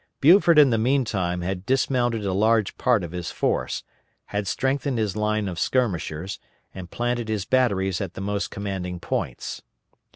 Buford 0.19 0.57
in 0.57 0.71
the 0.71 0.79
meantime 0.79 1.41
had 1.41 1.63
dismounted 1.63 2.25
a 2.25 2.33
large 2.33 2.75
part 2.79 3.03
of 3.03 3.11
his 3.11 3.29
force, 3.29 3.83
had 4.25 4.47
strengthened 4.47 4.97
his 4.97 5.15
line 5.15 5.47
of 5.47 5.59
skirmishers, 5.59 6.39
and 6.73 6.89
planted 6.89 7.29
his 7.29 7.45
batteries 7.45 8.01
at 8.01 8.15
the 8.15 8.21
most 8.21 8.49
commanding 8.49 8.99
points. 8.99 9.61